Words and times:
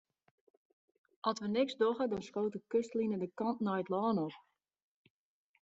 As 1.29 1.37
wy 1.41 1.49
neat 1.51 1.71
dogge, 1.81 2.05
dan 2.11 2.23
skoot 2.29 2.53
de 2.55 2.61
kustline 2.71 3.17
de 3.21 3.29
kant 3.39 3.59
nei 3.65 3.81
it 3.83 3.91
lân 3.93 4.21
op. 4.25 4.35